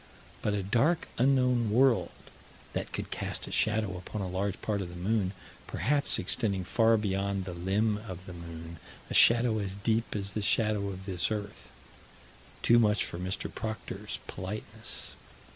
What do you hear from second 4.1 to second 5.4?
a large part of the moon,